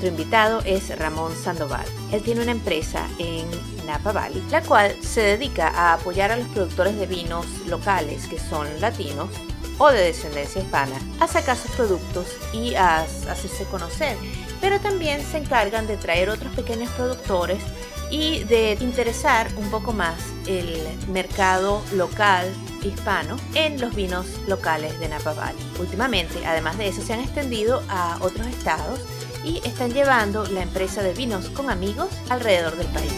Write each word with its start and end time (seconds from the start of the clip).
Nuestro 0.00 0.18
invitado 0.18 0.62
es 0.64 0.98
Ramón 0.98 1.36
Sandoval. 1.36 1.84
Él 2.10 2.22
tiene 2.22 2.40
una 2.40 2.52
empresa 2.52 3.06
en 3.18 3.46
Napa 3.86 4.12
Valley, 4.12 4.42
la 4.50 4.62
cual 4.62 4.96
se 5.02 5.20
dedica 5.20 5.68
a 5.68 5.92
apoyar 5.92 6.32
a 6.32 6.38
los 6.38 6.48
productores 6.48 6.96
de 6.96 7.04
vinos 7.04 7.44
locales 7.66 8.26
que 8.26 8.38
son 8.38 8.66
latinos 8.80 9.28
o 9.76 9.90
de 9.90 10.00
descendencia 10.00 10.62
hispana 10.62 10.96
a 11.20 11.26
sacar 11.26 11.54
sus 11.54 11.70
productos 11.72 12.28
y 12.54 12.76
a 12.76 13.00
hacerse 13.00 13.64
conocer. 13.64 14.16
Pero 14.62 14.80
también 14.80 15.22
se 15.22 15.36
encargan 15.36 15.86
de 15.86 15.98
traer 15.98 16.30
otros 16.30 16.54
pequeños 16.54 16.90
productores 16.92 17.62
y 18.10 18.44
de 18.44 18.78
interesar 18.80 19.48
un 19.58 19.70
poco 19.70 19.92
más 19.92 20.16
el 20.46 20.78
mercado 21.12 21.82
local 21.92 22.50
hispano 22.82 23.36
en 23.54 23.78
los 23.78 23.94
vinos 23.94 24.26
locales 24.48 24.98
de 24.98 25.10
Napa 25.10 25.34
Valley. 25.34 25.62
Últimamente, 25.78 26.46
además 26.46 26.78
de 26.78 26.88
eso, 26.88 27.02
se 27.02 27.12
han 27.12 27.20
extendido 27.20 27.82
a 27.90 28.16
otros 28.22 28.46
estados 28.46 29.00
y 29.44 29.58
están 29.64 29.92
llevando 29.92 30.44
la 30.46 30.62
empresa 30.62 31.02
de 31.02 31.12
vinos 31.14 31.48
con 31.50 31.70
amigos 31.70 32.08
alrededor 32.28 32.76
del 32.76 32.86
país. 32.88 33.12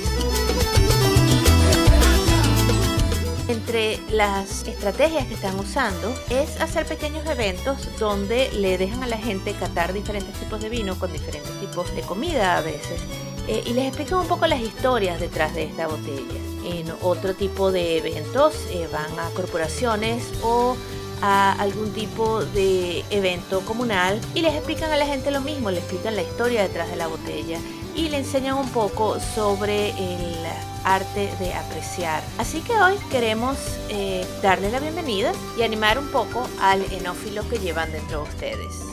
Entre 3.48 4.00
las 4.10 4.66
estrategias 4.66 5.26
que 5.26 5.34
están 5.34 5.58
usando 5.58 6.14
es 6.30 6.60
hacer 6.60 6.86
pequeños 6.86 7.26
eventos 7.26 7.88
donde 7.98 8.50
le 8.52 8.78
dejan 8.78 9.02
a 9.02 9.06
la 9.06 9.18
gente 9.18 9.52
catar 9.52 9.92
diferentes 9.92 10.34
tipos 10.34 10.60
de 10.60 10.68
vino 10.68 10.98
con 10.98 11.12
diferentes 11.12 11.52
tipos 11.60 11.94
de 11.94 12.02
comida 12.02 12.56
a 12.56 12.62
veces 12.62 13.00
eh, 13.48 13.62
y 13.66 13.72
les 13.72 13.88
explican 13.88 14.20
un 14.20 14.28
poco 14.28 14.46
las 14.46 14.60
historias 14.60 15.20
detrás 15.20 15.54
de 15.54 15.64
esta 15.64 15.86
botella. 15.86 16.40
En 16.64 16.86
otro 17.02 17.34
tipo 17.34 17.72
de 17.72 17.98
eventos 17.98 18.54
eh, 18.70 18.88
van 18.92 19.18
a 19.18 19.28
corporaciones 19.30 20.32
o 20.42 20.76
a 21.22 21.52
algún 21.52 21.92
tipo 21.92 22.44
de 22.44 23.04
evento 23.10 23.60
comunal 23.60 24.20
y 24.34 24.42
les 24.42 24.54
explican 24.54 24.90
a 24.90 24.96
la 24.96 25.06
gente 25.06 25.30
lo 25.30 25.40
mismo, 25.40 25.70
le 25.70 25.78
explican 25.78 26.16
la 26.16 26.22
historia 26.22 26.62
detrás 26.62 26.90
de 26.90 26.96
la 26.96 27.06
botella 27.06 27.58
y 27.94 28.08
le 28.08 28.18
enseñan 28.18 28.58
un 28.58 28.68
poco 28.70 29.18
sobre 29.20 29.90
el 29.90 30.36
arte 30.84 31.32
de 31.38 31.54
apreciar. 31.54 32.22
Así 32.38 32.60
que 32.60 32.74
hoy 32.74 32.96
queremos 33.10 33.56
eh, 33.88 34.26
darle 34.42 34.70
la 34.70 34.80
bienvenida 34.80 35.32
y 35.56 35.62
animar 35.62 35.98
un 35.98 36.08
poco 36.08 36.48
al 36.60 36.82
enófilo 36.92 37.48
que 37.48 37.58
llevan 37.58 37.92
dentro 37.92 38.24
de 38.24 38.28
ustedes. 38.28 38.92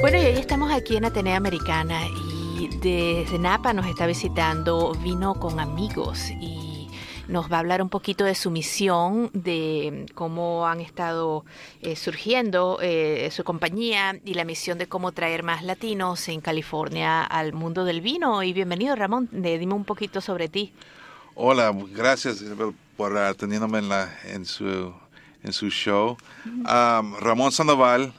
Bueno, 0.00 0.18
y 0.18 0.26
hoy 0.26 0.38
estamos 0.38 0.72
aquí 0.72 0.96
en 0.96 1.04
Atenea 1.04 1.36
Americana 1.36 2.06
y 2.06 2.29
desde 2.80 3.38
Napa 3.38 3.74
nos 3.74 3.86
está 3.86 4.06
visitando 4.06 4.94
Vino 5.02 5.34
con 5.34 5.60
Amigos 5.60 6.30
y 6.30 6.88
nos 7.28 7.52
va 7.52 7.56
a 7.56 7.58
hablar 7.60 7.82
un 7.82 7.90
poquito 7.90 8.24
de 8.24 8.34
su 8.34 8.50
misión, 8.50 9.30
de 9.34 10.06
cómo 10.14 10.66
han 10.66 10.80
estado 10.80 11.44
eh, 11.82 11.94
surgiendo 11.94 12.78
eh, 12.80 13.28
su 13.32 13.44
compañía 13.44 14.18
y 14.24 14.32
la 14.32 14.44
misión 14.44 14.78
de 14.78 14.88
cómo 14.88 15.12
traer 15.12 15.42
más 15.42 15.62
latinos 15.62 16.26
en 16.28 16.40
California 16.40 17.22
al 17.22 17.52
mundo 17.52 17.84
del 17.84 18.00
vino. 18.00 18.42
Y 18.42 18.54
bienvenido, 18.54 18.96
Ramón. 18.96 19.28
Eh, 19.32 19.58
dime 19.58 19.74
un 19.74 19.84
poquito 19.84 20.22
sobre 20.22 20.48
ti. 20.48 20.72
Hola, 21.34 21.74
gracias 21.92 22.42
por 22.96 23.16
atendiéndome 23.16 23.78
en, 23.78 23.88
la, 23.90 24.10
en, 24.24 24.46
su, 24.46 24.92
en 25.42 25.52
su 25.52 25.68
show. 25.68 26.16
Um, 26.46 27.14
Ramón 27.16 27.52
Sandoval, 27.52 28.14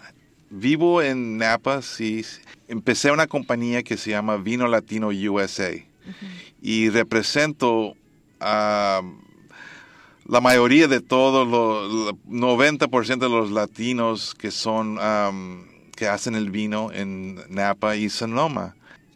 vivo 0.52 1.02
en 1.02 1.38
Napa, 1.38 1.82
sí. 1.82 2.24
Empecé 2.68 3.12
una 3.12 3.28
compañía 3.28 3.82
que 3.82 3.98
se 3.98 4.12
llama 4.12 4.38
Vino 4.38 4.68
Latino 4.68 5.08
USA 5.08 5.72
y 6.62 6.90
represento 6.90 7.96
a 8.40 9.02
la 10.26 10.42
mayoría 10.42 10.88
de 10.88 11.02
todos 11.02 11.48
los, 11.48 12.14
90% 12.30 13.18
de 13.18 13.30
los 13.30 13.52
latinos 13.52 14.36
que 14.36 14.52
son, 14.52 14.98
um, 15.00 15.66
que 15.96 16.08
hacen 16.08 16.36
el 16.36 16.52
vino 16.52 16.92
en 16.92 17.42
Napa 17.50 17.96
y 17.96 18.10
Sonoma. 18.10 18.76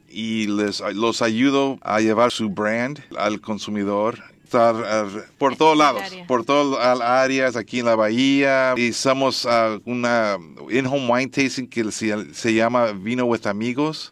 Y 0.10 0.48
les, 0.48 0.82
los 0.94 1.22
ayudo 1.22 1.78
a 1.82 2.00
llevar 2.00 2.32
su 2.32 2.50
brand 2.50 3.04
al 3.18 3.42
consumidor 3.42 4.35
estar 4.56 5.06
uh, 5.06 5.22
por 5.38 5.56
todos 5.56 5.78
lados, 5.78 6.04
por 6.28 6.46
todas 6.46 6.98
las 7.00 7.08
áreas, 7.08 7.56
aquí 7.56 7.80
en 7.80 7.86
la 7.86 7.96
bahía. 7.96 8.74
Y 8.78 8.94
somos 8.94 9.46
uh, 9.46 9.82
una 9.86 10.38
in-home 10.70 11.12
wine 11.12 11.30
tasting 11.30 11.68
que 11.68 11.92
se, 11.92 12.34
se, 12.34 12.54
llama 12.54 12.92
Vino 12.92 13.26
with 13.26 13.46
Amigos. 13.46 14.12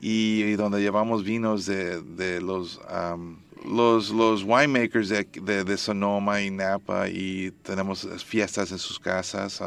Y, 0.00 0.42
y, 0.44 0.56
donde 0.56 0.80
llevamos 0.80 1.24
vinos 1.24 1.66
de, 1.66 2.00
de 2.02 2.40
los... 2.40 2.80
Um, 2.90 3.38
los, 3.66 4.10
los 4.10 4.44
winemakers 4.44 5.08
de, 5.08 5.24
de, 5.24 5.64
de, 5.64 5.76
Sonoma 5.76 6.40
y 6.40 6.50
Napa. 6.50 7.08
Y 7.08 7.50
tenemos 7.62 8.08
fiestas 8.24 8.70
en 8.70 8.78
sus 8.78 9.00
casas 9.00 9.60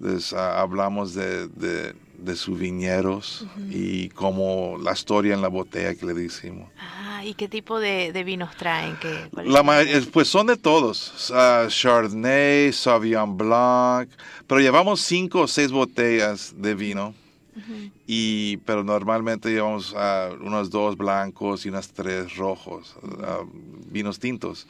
les 0.00 0.32
uh, 0.32 0.36
hablamos 0.36 1.14
de, 1.14 1.48
de, 1.48 1.94
de 2.24 2.36
sus 2.36 2.58
viñedos 2.58 3.42
uh 3.42 3.46
-huh. 3.58 3.72
y 3.72 4.08
como 4.10 4.78
la 4.78 4.92
historia 4.92 5.34
en 5.34 5.42
la 5.42 5.48
botella 5.48 5.94
que 5.94 6.06
le 6.06 6.14
decimos. 6.14 6.70
Ah, 6.78 7.22
¿y 7.24 7.34
qué 7.34 7.48
tipo 7.48 7.78
de, 7.78 8.12
de 8.12 8.24
vinos 8.24 8.56
traen? 8.56 8.96
¿Qué, 9.00 9.28
la, 9.44 9.62
pues 10.12 10.28
son 10.28 10.46
de 10.46 10.56
todos, 10.56 11.30
uh, 11.30 11.68
Chardonnay, 11.68 12.72
Sauvignon 12.72 13.36
Blanc, 13.36 14.08
pero 14.46 14.60
llevamos 14.60 15.00
cinco 15.00 15.42
o 15.42 15.46
seis 15.46 15.70
botellas 15.70 16.54
de 16.56 16.74
vino. 16.74 17.14
Uh 17.56 17.60
-huh. 17.60 17.92
y 18.06 18.56
pero 18.66 18.82
normalmente 18.82 19.48
llevamos 19.48 19.92
uh, 19.92 20.34
unos 20.44 20.70
dos 20.70 20.96
blancos 20.96 21.64
y 21.64 21.68
unos 21.68 21.86
tres 21.92 22.34
rojos 22.36 22.96
uh, 23.04 23.46
vinos 23.92 24.18
tintos 24.18 24.66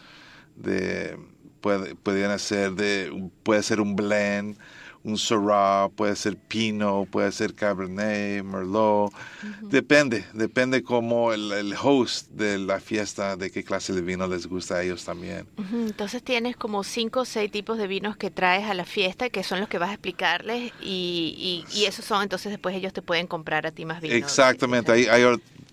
de 0.55 1.17
puede, 1.63 1.95
pueden 1.95 2.39
ser 2.39 2.73
de 2.73 3.31
puede 3.43 3.63
ser 3.63 3.81
un 3.81 3.97
blend 3.97 4.59
un 5.05 5.19
Syrah, 5.19 5.91
puede 5.95 6.17
ser 6.17 6.37
Pinot, 6.37 7.09
puede 7.09 7.31
ser 7.31 7.55
Cabernet, 7.55 8.43
Merlot, 8.43 9.13
uh 9.13 9.17
-huh. 9.43 9.69
depende, 9.69 10.25
depende 10.33 10.83
como 10.83 11.33
el, 11.33 11.53
el, 11.53 11.75
host 11.81 12.31
de 12.31 12.59
la 12.59 12.81
fiesta, 12.81 13.37
de 13.37 13.51
qué 13.51 13.63
clase 13.63 13.93
de 13.93 14.01
vino 14.01 14.27
les 14.27 14.47
gusta 14.47 14.77
a 14.77 14.83
ellos 14.83 15.05
también. 15.05 15.47
Uh 15.59 15.63
-huh. 15.63 15.87
Entonces 15.89 16.23
tienes 16.23 16.57
como 16.57 16.83
cinco 16.85 17.21
o 17.21 17.25
seis 17.27 17.51
tipos 17.51 17.77
de 17.77 17.87
vinos 17.87 18.17
que 18.17 18.31
traes 18.31 18.65
a 18.65 18.73
la 18.73 18.87
fiesta, 18.87 19.29
que 19.29 19.43
son 19.43 19.61
los 19.61 19.69
que 19.69 19.79
vas 19.79 19.91
a 19.91 19.93
explicarles 19.93 20.73
y, 20.81 21.65
y, 21.71 21.79
y 21.79 21.85
esos 21.85 22.05
son, 22.07 22.23
entonces 22.23 22.51
después 22.51 22.75
ellos 22.75 22.95
te 22.95 23.03
pueden 23.03 23.27
comprar 23.27 23.67
a 23.67 23.73
ti 23.73 23.85
más 23.85 24.01
vinos. 24.01 24.17
Exactamente, 24.17 24.91
ahí, 24.91 25.07
ahí 25.07 25.25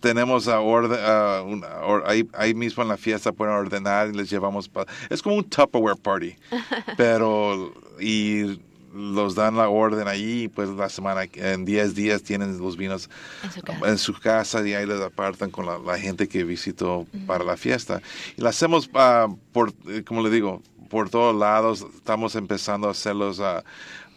tenemos 0.02 0.50
a 0.50 0.60
orden, 0.60 1.00
uh, 1.00 1.44
una, 1.48 1.68
or, 1.86 2.04
ahí, 2.06 2.28
ahí, 2.34 2.54
mismo 2.54 2.84
en 2.84 2.90
la 2.90 2.98
fiesta 2.98 3.32
pueden 3.32 3.54
ordenar 3.54 4.10
y 4.10 4.14
les 4.14 4.30
llevamos, 4.30 4.70
es 5.10 5.22
como 5.22 5.36
un 5.36 5.44
Tupperware 5.44 5.96
party, 5.96 6.36
pero 6.98 7.74
y 8.00 8.60
los 8.94 9.36
dan 9.36 9.58
la 9.58 9.70
orden 9.70 10.08
allí 10.08 10.44
y 10.44 10.48
pues 10.48 10.70
la 10.70 10.90
semana, 10.90 11.24
en 11.34 11.66
10 11.66 11.96
días 11.96 12.24
tienen 12.24 12.58
los 12.58 12.78
vinos 12.78 13.10
en 13.44 13.52
su 13.52 13.62
casa, 13.62 13.90
en 13.90 13.98
su 13.98 14.14
casa 14.14 14.68
y 14.68 14.74
ahí 14.74 14.86
les 14.86 15.02
apartan 15.02 15.52
con 15.52 15.66
la, 15.66 15.78
la 15.78 15.98
gente 15.98 16.28
que 16.28 16.44
visitó 16.44 17.00
uh 17.00 17.08
-huh. 17.14 17.26
para 17.26 17.44
la 17.44 17.58
fiesta. 17.58 18.02
Y 18.38 18.42
la 18.42 18.50
hacemos, 18.50 18.88
uh, 18.88 19.36
por, 19.52 19.74
como 20.06 20.22
le 20.22 20.30
digo, 20.30 20.62
por 20.90 21.10
todos 21.10 21.34
lados, 21.36 21.86
estamos 21.96 22.36
empezando 22.36 22.88
a 22.88 22.92
hacerlos 22.92 23.40
uh, 23.40 23.64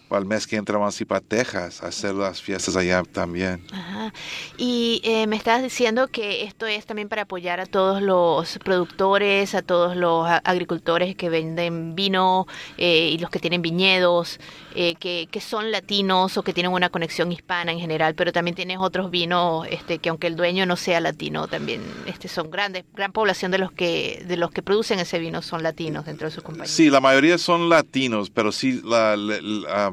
para 0.08 0.20
el 0.20 0.26
mes 0.26 0.46
que 0.46 0.56
entra 0.56 0.78
vamos 0.78 0.98
a 0.98 1.02
ir 1.02 1.06
para 1.06 1.20
Texas 1.20 1.82
a 1.82 1.86
hacer 1.88 2.14
las 2.14 2.40
fiestas 2.42 2.76
allá 2.76 3.02
también. 3.02 3.64
Ajá. 3.72 4.12
Y 4.56 5.00
eh, 5.04 5.26
me 5.26 5.36
estabas 5.36 5.62
diciendo 5.62 6.08
que 6.08 6.44
esto 6.44 6.66
es 6.66 6.86
también 6.86 7.08
para 7.08 7.22
apoyar 7.22 7.58
a 7.60 7.66
todos 7.66 8.00
los 8.02 8.58
productores, 8.64 9.54
a 9.54 9.62
todos 9.62 9.96
los 9.96 10.26
agricultores 10.44 11.16
que 11.16 11.28
venden 11.30 11.94
vino 11.94 12.46
eh, 12.76 13.10
y 13.12 13.18
los 13.18 13.30
que 13.30 13.38
tienen 13.38 13.62
viñedos, 13.62 14.38
eh, 14.74 14.94
que, 14.96 15.28
que 15.30 15.40
son 15.40 15.70
latinos 15.72 16.36
o 16.36 16.42
que 16.42 16.52
tienen 16.52 16.72
una 16.72 16.90
conexión 16.90 17.32
hispana 17.32 17.72
en 17.72 17.78
general, 17.80 18.14
pero 18.14 18.32
también 18.32 18.54
tienes 18.54 18.78
otros 18.80 19.10
vinos 19.10 19.66
este, 19.70 19.98
que 19.98 20.08
aunque 20.10 20.26
el 20.26 20.36
dueño 20.36 20.66
no 20.66 20.76
sea 20.76 21.00
latino, 21.00 21.48
también 21.48 21.82
este, 22.06 22.28
son 22.28 22.50
grandes, 22.50 22.84
gran 22.94 23.12
población 23.12 23.50
de 23.50 23.58
los 23.58 23.72
que 23.72 24.22
de 24.26 24.36
los 24.36 24.50
que 24.50 24.62
producen 24.62 24.98
ese 24.98 25.18
vino 25.18 25.42
son 25.42 25.62
latinos 25.62 26.04
dentro 26.06 26.28
de 26.28 26.34
sus 26.34 26.42
compañías. 26.42 26.70
Sí, 26.70 26.90
la 26.90 27.00
mayoría 27.00 27.38
son 27.38 27.68
latinos, 27.68 28.30
pero 28.30 28.52
sí 28.52 28.80
la- 28.84 29.16
la- 29.16 29.40
la, 29.40 29.92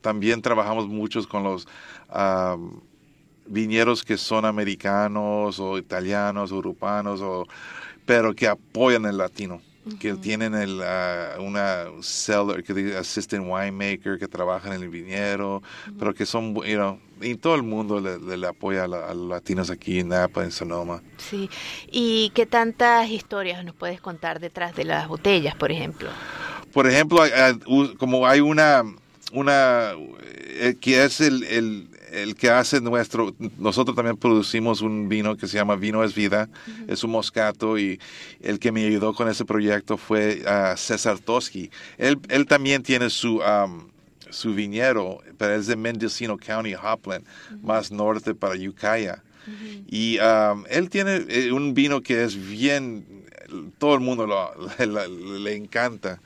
también 0.00 0.42
trabajamos 0.42 0.88
muchos 0.88 1.26
con 1.26 1.42
los 1.44 1.66
um, 2.14 2.80
viñeros 3.46 4.04
que 4.04 4.16
son 4.16 4.44
americanos 4.44 5.58
o 5.58 5.78
italianos 5.78 6.52
urbanos, 6.52 7.20
o, 7.20 7.46
pero 8.06 8.34
que 8.34 8.48
apoyan 8.48 9.04
el 9.06 9.18
latino. 9.18 9.60
que 9.98 10.12
tienen 10.14 10.54
el, 10.54 10.82
ah, 10.84 11.36
una 11.40 11.84
seller, 12.02 12.62
que 12.62 12.74
dice 12.74 12.96
assistant 12.98 13.44
winemaker, 13.48 14.18
que 14.18 14.28
trabaja 14.28 14.72
en 14.74 14.82
el 14.82 14.88
viñedo, 14.90 15.62
pero 15.98 16.14
que 16.14 16.26
son, 16.26 16.54
you 16.54 16.76
know, 16.76 16.98
y 17.20 17.34
todo 17.34 17.54
el 17.56 17.62
mundo 17.62 17.98
le, 17.98 18.18
le- 18.18 18.36
le 18.36 18.46
apoya 18.46 18.84
a, 18.84 18.88
la- 18.88 19.06
a 19.08 19.14
los 19.14 19.26
latinos 19.28 19.70
aquí 19.70 19.98
en 20.00 20.08
Napa, 20.08 20.44
en 20.44 20.52
Sonoma. 20.52 21.02
Sí. 21.16 21.48
¿Y 21.90 22.30
qué 22.34 22.44
tantas 22.46 23.08
historias 23.08 23.64
nos 23.64 23.74
puedes 23.74 24.00
contar 24.02 24.38
detrás 24.38 24.76
de 24.76 24.84
las 24.84 25.08
botellas, 25.08 25.54
por 25.56 25.72
ejemplo? 25.72 26.10
Por 26.74 26.86
ejemplo, 26.86 27.18
como 27.98 28.26
hay 28.26 28.40
una, 28.40 28.84
una 29.32 29.92
eh, 30.22 30.76
que 30.80 31.04
es 31.04 31.20
el, 31.20 31.42
el, 31.44 31.88
el 32.12 32.34
que 32.34 32.50
hace 32.50 32.80
nuestro, 32.80 33.34
nosotros 33.58 33.94
también 33.96 34.16
producimos 34.16 34.80
un 34.80 35.08
vino 35.08 35.36
que 35.36 35.46
se 35.46 35.56
llama 35.56 35.76
Vino 35.76 36.02
es 36.04 36.14
Vida, 36.14 36.48
es 36.88 37.04
un 37.04 37.10
moscato 37.12 37.78
y 37.78 38.00
el 38.40 38.58
que 38.58 38.72
me 38.72 38.84
ayudó 38.86 39.14
con 39.14 39.28
ese 39.28 39.44
proyecto 39.44 39.96
fue 39.96 40.42
ah, 40.46 40.74
César 40.76 41.18
Toski. 41.18 41.70
Él, 41.98 42.18
él 42.28 42.46
también 42.46 42.82
tiene 42.82 43.10
su, 43.10 43.42
am, 43.42 43.88
su 44.30 44.54
viñedo, 44.54 45.20
pero 45.38 45.54
es 45.54 45.66
de 45.66 45.76
Mendocino 45.76 46.36
County, 46.36 46.74
Hopland, 46.74 47.24
más 47.62 47.90
norte 47.92 48.34
para 48.34 48.54
Ukiah. 48.54 49.22
Y 49.88 50.18
am, 50.18 50.64
él 50.68 50.90
tiene 50.90 51.24
eh, 51.28 51.52
un 51.52 51.74
vino 51.74 52.02
que 52.02 52.24
es 52.24 52.36
bien, 52.48 53.04
todo 53.78 53.94
el 53.94 54.00
mundo 54.00 54.26
lo- 54.26 54.52
le, 54.78 54.86
le- 54.86 55.38
le 55.40 55.54
encanta. 55.56 56.20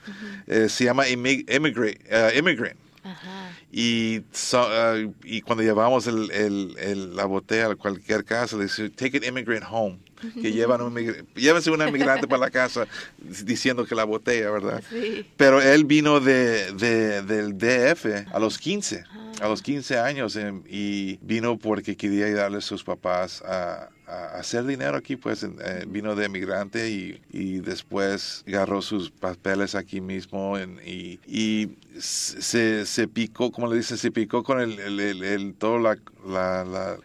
Eh, 0.46 0.68
se 0.68 0.84
llama 0.84 1.06
Immig- 1.08 1.44
Immigrant. 1.54 2.76
Ajá. 3.04 3.50
Y, 3.70 4.22
so- 4.32 4.66
ah, 4.68 4.96
y 5.24 5.40
cuando 5.42 5.62
llevamos 5.62 6.06
el, 6.06 6.30
el- 6.30 6.74
el- 6.78 7.14
la 7.16 7.26
botella 7.26 7.66
a 7.70 7.76
cualquier 7.76 8.24
casa, 8.24 8.56
le 8.56 8.64
dice, 8.64 8.88
take 8.90 9.18
an 9.18 9.24
immigrant 9.24 9.64
home. 9.70 9.98
Que 10.40 10.52
llevan 10.52 10.80
un 10.80 10.94
llévense 11.34 11.70
un 11.70 11.86
inmigrante 11.86 12.26
para 12.26 12.40
la 12.40 12.50
casa 12.50 12.86
diciendo 13.18 13.84
que 13.84 13.94
la 13.94 14.04
botella, 14.04 14.50
¿verdad? 14.50 14.82
Sí. 14.88 15.26
Pero 15.36 15.60
él 15.60 15.84
vino 15.84 16.18
de, 16.20 16.72
de- 16.72 17.20
del 17.22 17.58
DF 17.58 18.06
a 18.32 18.38
los 18.38 18.56
15, 18.58 19.04
a 19.42 19.48
los 19.48 19.60
15 19.60 19.98
años, 19.98 20.34
em, 20.36 20.62
y 20.66 21.18
vino 21.20 21.58
porque 21.58 21.94
quería 21.96 22.24
ayudarle 22.26 22.58
a 22.58 22.62
sus 22.62 22.82
papás 22.84 23.42
a, 23.42 23.90
a 24.14 24.38
hacer 24.38 24.64
dinero 24.64 24.96
aquí, 24.96 25.16
pues 25.16 25.42
eh, 25.42 25.84
vino 25.88 26.14
de 26.14 26.26
emigrante 26.26 26.90
y, 26.90 27.20
y 27.32 27.58
después 27.58 28.44
agarró 28.46 28.82
sus 28.82 29.10
papeles 29.10 29.74
aquí 29.74 30.00
mismo 30.00 30.56
en- 30.58 30.78
y, 30.84 31.18
y 31.26 31.70
se, 31.98 32.86
se 32.86 33.08
picó, 33.08 33.50
como 33.52 33.68
le 33.68 33.76
dicen, 33.76 33.98
se 33.98 34.10
picó 34.10 34.42
con 34.42 34.60
el, 34.60 34.78
el, 34.78 35.00
el, 35.00 35.22
el- 35.24 35.54
todo 35.54 35.78
la, 35.78 35.98
la, 36.26 36.64
la, 36.64 36.98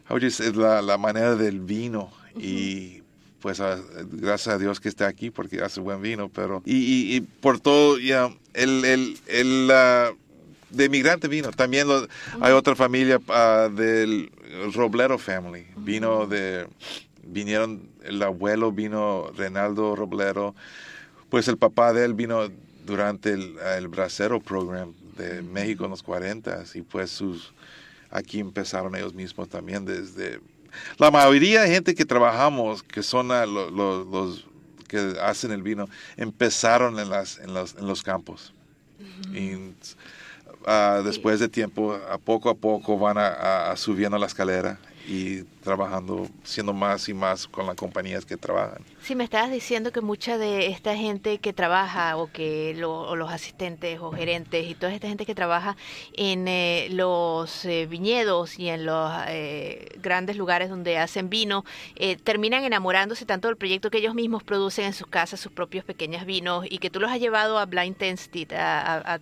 la, 0.55 0.81
la 0.81 0.97
manera 0.97 1.35
del 1.35 1.59
vino. 1.61 2.11
Y 2.37 3.01
pues 3.41 3.59
a- 3.59 3.79
gracias 4.11 4.55
a 4.55 4.57
Dios 4.57 4.79
que 4.79 4.89
está 4.89 5.07
aquí 5.07 5.29
porque 5.29 5.61
hace 5.61 5.79
buen 5.81 6.01
vino, 6.01 6.29
pero 6.29 6.61
y, 6.65 6.75
y- 6.75 7.15
y 7.15 7.21
por 7.21 7.59
todo 7.59 7.97
ya 7.99 8.29
el 8.53 8.83
el, 8.85 9.17
el 9.27 9.69
ah, 9.71 10.11
de 10.69 10.89
migrante 10.89 11.27
vino. 11.27 11.51
También 11.51 11.87
lo- 11.87 12.07
hay 12.41 12.53
otra 12.53 12.75
familia 12.75 13.19
ah, 13.29 13.69
del 13.73 14.31
Roblero 14.73 15.17
family. 15.17 15.65
Vino 15.77 16.25
de 16.27 16.67
vinieron 17.23 17.89
el 18.03 18.21
abuelo 18.23 18.71
vino 18.71 19.29
Renaldo 19.35 19.95
Roblero. 19.95 20.55
Pues 21.29 21.47
el 21.47 21.57
papá 21.57 21.93
de 21.93 22.05
él 22.05 22.13
vino 22.15 22.49
durante 22.85 23.31
el, 23.33 23.55
el 23.77 23.87
Bracero 23.87 24.39
Program 24.39 24.93
de 25.17 25.41
México 25.43 25.83
en 25.85 25.91
los 25.91 26.01
40 26.01 26.63
y 26.73 26.81
pues 26.81 27.11
sus 27.11 27.53
aquí 28.09 28.39
empezaron 28.39 28.95
ellos 28.95 29.13
mismos 29.13 29.47
también 29.49 29.85
desde 29.85 30.39
la 30.97 31.11
mayoría 31.11 31.61
de 31.61 31.69
gente 31.69 31.93
que 31.93 32.05
trabajamos 32.05 32.81
que 32.81 33.03
son 33.03 33.31
ah, 33.31 33.45
lo- 33.45 33.69
lo- 33.69 34.05
los 34.05 34.45
que 34.87 35.13
hacen 35.21 35.51
el 35.51 35.61
vino 35.61 35.87
empezaron 36.17 36.97
en 36.97 37.09
las 37.11 37.37
en 37.37 37.53
los, 37.53 37.75
en 37.75 37.85
los 37.85 38.01
campos 38.01 38.53
y 39.35 39.51
después 41.03 41.39
de 41.39 41.49
tiempo 41.49 41.93
a 42.09 42.17
poco 42.17 42.49
a 42.49 42.55
poco 42.55 42.97
van 42.97 43.17
a, 43.17 43.75
subiendo 43.75 44.17
la 44.17 44.27
escalera 44.27 44.79
y 45.07 45.41
trabajando 45.63 46.27
siendo 46.43 46.71
más 46.71 47.09
y 47.09 47.15
más 47.15 47.47
con 47.47 47.65
las 47.65 47.75
compañías 47.75 48.25
que 48.25 48.37
trabajan. 48.37 48.83
Sí, 49.01 49.15
me 49.15 49.23
estabas 49.23 49.49
diciendo 49.49 49.91
que 49.91 50.01
mucha 50.01 50.37
de 50.37 50.67
esta 50.67 50.95
gente 50.95 51.39
que 51.39 51.51
trabaja 51.51 52.15
o 52.17 52.31
que 52.31 52.75
lo- 52.77 53.07
o 53.09 53.15
los 53.15 53.31
asistentes 53.31 53.99
o 54.01 54.11
gerentes 54.11 54.67
y 54.67 54.75
toda 54.75 54.93
esta 54.93 55.07
gente 55.07 55.25
que 55.25 55.33
trabaja 55.33 55.75
en 56.13 56.47
eh, 56.47 56.89
los 56.91 57.65
eh, 57.65 57.87
viñedos 57.87 58.59
y 58.59 58.69
en 58.69 58.85
los 58.85 59.11
eh, 59.29 59.87
grandes 59.99 60.35
lugares 60.37 60.69
donde 60.69 60.99
hacen 60.99 61.29
vino, 61.31 61.65
terminan 62.23 62.63
enamorándose 62.63 63.25
tanto 63.25 63.47
del 63.47 63.57
proyecto 63.57 63.89
que 63.89 63.97
ellos 63.97 64.13
mismos 64.13 64.43
producen 64.43 64.85
en 64.85 64.93
sus 64.93 65.07
casas, 65.07 65.39
sus 65.39 65.51
propios 65.51 65.85
pequeños 65.85 66.23
vinos 66.25 66.65
y 66.69 66.77
que 66.77 66.91
tú 66.91 66.99
los 66.99 67.09
has 67.09 67.19
llevado 67.19 67.57
a 67.57 67.65
blind 67.65 67.97
tasting, 67.97 68.53
a, 68.53 68.79
a- 68.97 69.13
a- 69.15 69.19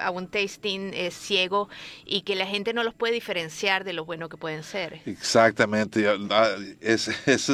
a 0.00 0.10
un 0.10 0.28
tasting 0.28 0.92
eh, 0.94 1.10
ciego 1.10 1.68
y 2.06 2.22
que 2.22 2.34
la 2.36 2.46
gente 2.46 2.72
no 2.72 2.82
los 2.84 2.94
puede 2.94 3.12
diferenciar 3.14 3.84
de 3.84 3.92
lo 3.92 4.04
bueno 4.04 4.28
que 4.28 4.36
pueden 4.36 4.62
ser. 4.62 5.00
Exactamente. 5.06 6.06
ah, 6.30 6.48
Es, 6.80 7.08
es, 7.26 7.50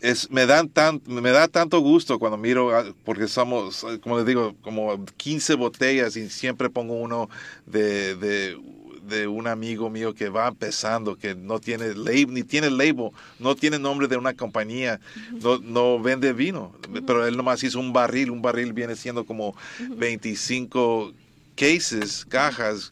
es- 0.00 0.30
me, 0.30 0.46
dan 0.46 0.68
tan, 0.68 1.00
me 1.06 1.30
da 1.30 1.48
tanto 1.48 1.80
gusto 1.80 2.18
cuando 2.18 2.36
miro, 2.36 2.74
ah, 2.76 2.84
porque 3.04 3.28
somos, 3.28 3.84
ah, 3.84 3.98
como 4.02 4.16
les 4.18 4.26
digo, 4.26 4.54
como 4.62 5.04
15 5.16 5.54
botellas 5.54 6.16
y 6.16 6.28
siempre 6.30 6.70
pongo 6.70 6.94
uno 6.94 7.28
de, 7.66 8.14
de, 8.16 8.58
de 9.02 9.26
un 9.26 9.46
amigo 9.46 9.90
mío 9.90 10.14
que 10.14 10.28
va 10.28 10.48
empezando, 10.48 11.16
que 11.16 11.34
no 11.34 11.58
tiene 11.60 11.94
label, 11.94 12.32
ni 12.32 12.42
tiene 12.44 12.70
label, 12.70 13.10
no 13.38 13.54
tiene 13.56 13.78
nombre 13.78 14.08
de 14.08 14.16
una 14.16 14.34
compañía, 14.34 15.00
no, 15.42 15.58
no 15.58 16.00
vende 16.00 16.32
vino, 16.32 16.74
pero 17.06 17.26
él 17.26 17.36
nomás 17.36 17.62
hizo 17.62 17.80
un 17.80 17.92
barril, 17.92 18.30
un 18.30 18.42
barril 18.42 18.72
viene 18.72 18.96
siendo 18.96 19.24
como 19.26 19.54
25 19.96 21.12
cases, 21.60 22.24
cajas, 22.24 22.90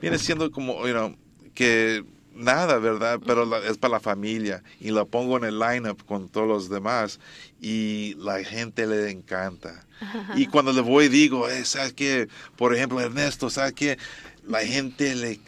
viene 0.00 0.18
siendo 0.18 0.50
como, 0.50 0.86
you 0.86 0.92
know, 0.92 1.16
que 1.54 2.04
nada, 2.34 2.78
¿verdad? 2.78 3.18
Pero 3.26 3.44
la- 3.44 3.58
es 3.66 3.78
para 3.78 3.92
la 3.94 4.00
familia 4.00 4.62
y 4.80 4.90
lo 4.90 5.06
pongo 5.06 5.36
en 5.38 5.44
el 5.44 5.58
lineup 5.58 6.04
con 6.04 6.28
todos 6.28 6.46
los 6.46 6.68
demás 6.70 7.18
y 7.60 8.14
la 8.18 8.42
gente 8.44 8.86
le 8.86 9.10
encanta. 9.10 9.84
Y 10.36 10.46
cuando 10.46 10.72
le 10.72 10.80
voy 10.80 11.08
digo, 11.08 11.48
eh, 11.48 11.64
¿sabes 11.64 11.92
qué? 11.92 12.28
Por 12.56 12.74
ejemplo, 12.74 13.00
Ernesto, 13.00 13.50
¿sabes 13.50 13.72
qué? 13.74 13.98
La 14.46 14.60
gente 14.60 15.14
le 15.14 15.40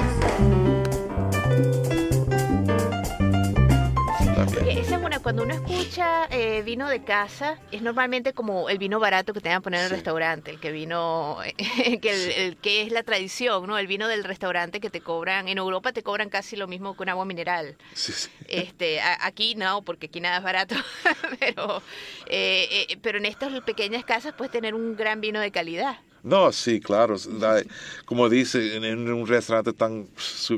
Cuando 5.22 5.44
uno 5.44 5.54
escucha 5.54 6.26
eh, 6.32 6.62
vino 6.64 6.88
de 6.88 7.04
casa, 7.04 7.58
es 7.72 7.82
normalmente 7.82 8.34
como 8.34 8.70
el 8.70 8.78
vino 8.78 9.00
barato 9.00 9.34
que 9.34 9.42
te 9.42 9.50
van 9.50 9.58
a 9.58 9.62
poner 9.62 9.80
en 9.82 9.84
el 9.86 9.90
Sí. 9.90 9.96
restaurante, 9.96 10.52
el 10.52 10.60
que 10.60 10.72
vino, 10.72 11.38
que, 12.02 12.10
el, 12.10 12.32
el 12.32 12.58
que 12.58 12.84
es 12.84 12.92
la 12.92 13.04
tradición, 13.04 13.68
¿no? 13.68 13.78
El 13.78 13.88
vino 13.88 14.08
del 14.08 14.24
restaurante 14.24 14.80
que 14.80 14.90
te 14.90 15.02
cobran, 15.02 15.48
en 15.50 15.58
Europa 15.58 15.92
te 15.92 16.04
cobran 16.04 16.30
casi 16.30 16.56
lo 16.56 16.68
mismo 16.68 16.96
que 16.96 17.04
un 17.04 17.10
agua 17.10 17.26
mineral. 17.26 17.76
Sí, 17.94 18.14
sí. 18.14 18.30
Este, 18.48 19.02
a- 19.02 19.26
aquí 19.26 19.56
no, 19.56 19.84
porque 19.84 20.08
aquí 20.08 20.22
nada 20.22 20.38
es 20.38 20.44
barato, 20.44 20.76
pero, 21.40 21.84
eh, 22.28 22.86
eh, 22.90 22.98
pero 23.02 23.18
en 23.18 23.26
estas 23.26 23.52
pequeñas 23.62 24.06
casas 24.06 24.34
puedes 24.34 24.52
tener 24.52 24.74
un 24.74 24.96
gran 24.96 25.20
vino 25.22 25.40
de 25.42 25.52
calidad. 25.52 25.98
No, 26.24 26.52
sí, 26.52 26.80
claro. 26.80 27.16
La- 27.40 27.64
como 28.06 28.28
dice, 28.30 28.76
en, 28.76 28.84
en 28.84 29.12
un 29.12 29.26
restaurante 29.28 29.72
tan 29.74 30.08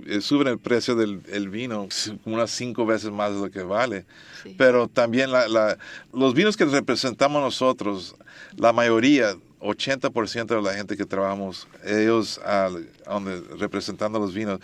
eh, 0.07 0.21
suben 0.21 0.47
el 0.47 0.57
precio 0.59 0.95
del 0.95 1.21
el 1.31 1.49
vino 1.49 1.87
unas 2.25 2.51
cinco 2.51 2.85
veces 2.85 3.11
más 3.11 3.31
de 3.33 3.39
lo 3.39 3.51
que 3.51 3.61
vale. 3.63 4.05
Sí. 4.43 4.55
Pero 4.57 4.87
también 4.87 5.31
la, 5.31 5.47
la- 5.47 5.77
los 6.13 6.33
vinos 6.33 6.57
que 6.57 6.65
representamos 6.65 7.41
nosotros, 7.41 8.15
la 8.57 8.73
mayoría, 8.73 9.35
80% 9.59 10.55
de 10.55 10.61
la 10.61 10.73
gente 10.73 10.97
que 10.97 11.05
trabajamos, 11.05 11.67
ellos 11.85 12.39
al- 12.43 12.87
donde, 13.05 13.41
representando 13.57 14.17
los 14.19 14.33
vinos, 14.33 14.59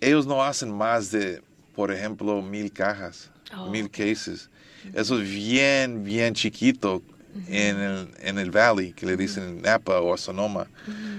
ellos 0.00 0.26
no 0.26 0.44
hacen 0.44 0.70
más 0.76 1.10
de, 1.10 1.42
por 1.74 1.90
ejemplo, 1.92 2.40
mil 2.42 2.72
cajas, 2.72 3.30
Oh, 3.56 3.70
mil 3.70 3.88
cases. 3.90 4.50
Eso 4.92 5.20
es 5.20 5.28
bien, 5.28 6.04
bien 6.04 6.34
chiquito 6.34 7.02
en, 7.48 7.80
el, 7.80 8.08
en 8.20 8.38
el 8.38 8.50
Valley, 8.50 8.92
que 8.92 9.06
le 9.06 9.16
dicen 9.16 9.62
Napa 9.62 10.00
o 10.00 10.16
Sonoma. 10.16 10.66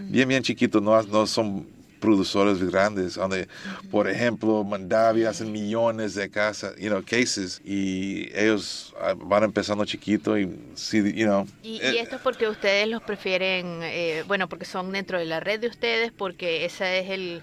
Bien, 0.09 0.27
bien 0.27 0.43
chiquito, 0.43 0.79
no, 0.81 1.01
no 1.03 1.27
son 1.27 1.67
productores 1.99 2.61
grandes, 2.63 3.15
donde, 3.15 3.47
por 3.89 4.07
ejemplo, 4.07 4.63
Mandavi 4.63 5.23
hacen 5.25 5.51
millones 5.51 6.13
de 6.13 6.29
casas, 6.29 6.75
you 6.77 6.89
know, 6.89 7.03
cases, 7.03 7.59
y 7.65 8.29
ellos 8.35 8.93
ah, 9.01 9.15
van 9.17 9.43
empezando 9.43 9.83
chiquito 9.83 10.37
y, 10.37 10.43
you 10.45 11.25
know, 11.25 11.47
Y, 11.63 11.79
eh, 11.81 11.93
y 11.93 11.97
esto 11.97 12.17
es 12.17 12.21
porque 12.21 12.47
ustedes 12.47 12.87
los 12.87 13.01
prefieren, 13.01 13.79
eh, 13.81 14.23
bueno, 14.27 14.47
porque 14.47 14.65
son 14.65 14.91
dentro 14.91 15.17
de 15.17 15.25
la 15.25 15.39
red 15.39 15.59
de 15.59 15.67
ustedes, 15.69 16.11
porque 16.15 16.65
esa 16.65 16.95
es 16.95 17.09
el, 17.09 17.41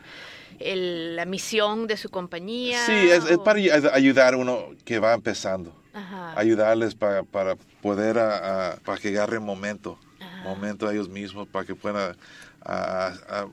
el- 0.61 1.17
la 1.17 1.25
misión 1.25 1.87
de 1.89 1.97
su 1.97 2.09
compañía. 2.11 2.79
Sí, 2.87 2.93
es, 2.93 3.25
es 3.29 3.39
para 3.39 3.59
ay- 3.59 3.71
ayudar 3.93 4.35
a 4.35 4.37
uno 4.37 4.69
que 4.85 5.01
va 5.01 5.15
empezando. 5.15 5.75
Ajá. 5.95 6.39
Ayudarles 6.39 6.95
para, 6.95 7.23
para 7.23 7.57
poder, 7.81 8.19
a- 8.19 8.73
a- 8.73 8.77
para 8.79 8.99
que 9.01 9.09
agarren 9.09 9.43
momento, 9.43 9.99
Ajá. 10.21 10.43
momento 10.43 10.89
a 10.89 10.93
ellos 10.93 11.09
mismos, 11.09 11.47
para 11.49 11.65
que 11.65 11.75
puedan, 11.75 12.17
a- 12.67 13.47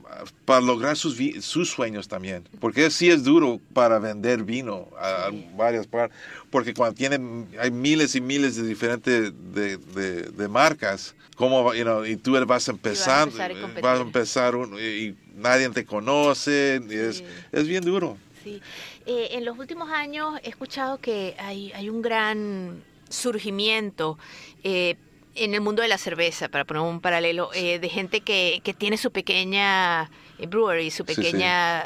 para 0.44 0.60
lograr 0.60 0.96
sus, 0.96 1.16
vi- 1.16 1.40
sus 1.40 1.70
sueños 1.70 2.08
también. 2.08 2.48
Porque 2.60 2.90
sí 2.90 3.10
es 3.10 3.22
duro 3.22 3.60
para 3.72 3.98
vender 3.98 4.42
vino 4.42 4.88
a, 4.98 5.28
Sí. 5.30 5.46
varias 5.56 5.86
partes, 5.86 6.16
porque 6.50 6.74
cuando 6.74 6.94
tienen, 6.94 7.48
hay 7.60 7.70
miles 7.70 8.14
y 8.16 8.20
miles 8.20 8.56
de 8.56 8.64
diferentes 8.64 9.32
de, 9.54 9.76
de- 9.76 10.22
de 10.22 10.48
marcas, 10.48 11.14
¿cómo, 11.36 11.62
va- 11.62 11.76
you 11.76 11.82
know, 11.84 12.04
y 12.04 12.16
tú 12.16 12.32
vas 12.46 12.68
empezando, 12.68 13.40
a 13.40 13.48
vas 13.80 13.98
a 13.98 14.02
empezar 14.02 14.56
un- 14.56 14.78
y, 14.78 14.82
y 14.82 15.16
nadie 15.36 15.68
te 15.70 15.84
conoce, 15.84 16.80
y 16.88 16.94
es, 16.94 17.18
Sí. 17.18 17.24
es 17.52 17.68
bien 17.68 17.84
duro. 17.84 18.16
Sí. 18.42 18.60
Eh, 19.06 19.28
en 19.32 19.44
los 19.44 19.58
últimos 19.58 19.90
años 19.90 20.38
he 20.42 20.48
escuchado 20.48 20.98
que 20.98 21.34
hay, 21.38 21.72
hay 21.72 21.88
un 21.88 22.02
gran 22.02 22.82
surgimiento 23.08 24.18
eh, 24.64 24.96
en 25.34 25.54
el 25.54 25.60
mundo 25.60 25.82
de 25.82 25.88
la 25.88 25.98
cerveza, 25.98 26.48
para 26.48 26.64
poner 26.64 26.82
un 26.82 27.00
paralelo, 27.00 27.50
eh, 27.54 27.78
de 27.78 27.88
gente 27.88 28.20
que, 28.20 28.60
que 28.62 28.74
tiene 28.74 28.96
su 28.96 29.10
pequeña 29.10 30.10
brewery, 30.48 30.90
su 30.90 31.04
Sí, 31.04 31.14
sí. 31.14 31.22
pequeña... 31.22 31.84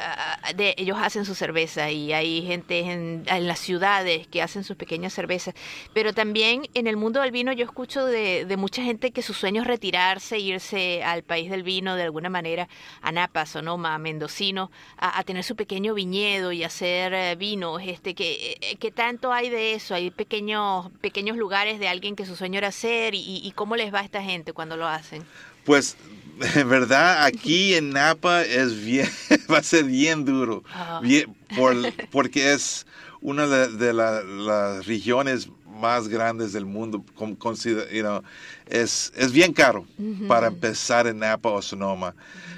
De, 0.55 0.73
ellos 0.77 0.97
hacen 1.01 1.25
su 1.25 1.35
cerveza 1.35 1.91
y 1.91 2.13
hay 2.13 2.41
gente 2.45 2.79
en, 2.79 3.23
en 3.27 3.47
las 3.47 3.59
ciudades 3.59 4.27
que 4.27 4.41
hacen 4.41 4.63
sus 4.63 4.75
pequeñas 4.77 5.13
cervezas. 5.13 5.53
Pero 5.93 6.13
también 6.13 6.67
en 6.73 6.87
el 6.87 6.97
mundo 6.97 7.21
del 7.21 7.31
vino 7.31 7.51
yo 7.51 7.65
escucho 7.65 8.05
de, 8.05 8.45
de 8.45 8.57
mucha 8.57 8.81
gente 8.83 9.11
que 9.11 9.21
su 9.21 9.33
sueño 9.33 9.61
es 9.61 9.67
retirarse, 9.67 10.39
irse 10.39 11.03
al 11.03 11.23
país 11.23 11.49
del 11.49 11.63
vino 11.63 11.95
de 11.95 12.03
alguna 12.03 12.29
manera, 12.29 12.67
a 13.01 13.11
Napa, 13.11 13.45
Sonoma, 13.45 13.95
a 13.95 13.97
Mendocino, 13.97 14.71
a, 14.97 15.19
a 15.19 15.23
tener 15.23 15.43
su 15.43 15.55
pequeño 15.55 15.93
viñedo 15.93 16.51
y 16.51 16.63
hacer 16.63 17.13
eh, 17.13 17.35
vinos. 17.35 17.81
Este, 17.85 18.15
que, 18.15 18.57
eh, 18.61 18.77
¿Qué 18.77 18.91
tanto 18.91 19.31
hay 19.33 19.49
de 19.49 19.73
eso? 19.73 19.93
Hay 19.95 20.11
pequeños, 20.11 20.89
pequeños 21.01 21.37
lugares 21.37 21.79
de 21.79 21.87
alguien 21.87 22.15
que 22.15 22.25
su 22.25 22.35
sueño 22.35 22.57
era 22.57 22.69
hacer 22.69 23.13
y, 23.15 23.41
y 23.43 23.51
cómo 23.51 23.75
les 23.75 23.93
va 23.93 23.99
a 23.99 24.03
esta 24.03 24.21
gente 24.23 24.53
cuando 24.53 24.77
lo 24.77 24.87
hacen. 24.87 25.25
Pues, 25.65 25.97
verdad, 26.65 27.25
aquí 27.25 27.73
en 27.75 27.89
Napa 27.91 28.43
es 28.43 28.83
bien, 28.83 29.09
va 29.51 29.59
a 29.59 29.63
ser 29.63 29.85
bien 29.85 30.25
duro, 30.25 30.63
Ah. 30.73 30.99
bien- 31.01 31.35
por- 31.55 31.75
porque 32.11 32.53
es 32.53 32.85
una 33.21 33.47
de, 33.47 33.69
de 33.69 33.93
la- 33.93 34.21
las 34.23 34.85
regiones 34.85 35.49
más 35.79 36.07
grandes 36.07 36.53
del 36.53 36.65
mundo. 36.65 37.03
con- 37.15 37.35
consider- 37.35 37.89
you 37.91 38.01
know, 38.01 38.21
es, 38.67 39.11
es 39.15 39.31
bien 39.31 39.53
caro 39.53 39.85
para 40.27 40.47
empezar 40.47 41.07
en 41.07 41.19
Napa 41.19 41.49
o 41.49 41.61
Sonoma. 41.61 42.15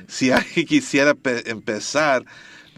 Si 0.07 0.31
alguien 0.31 0.65
quisiera 0.65 1.13
pe- 1.13 1.49
empezar, 1.49 2.25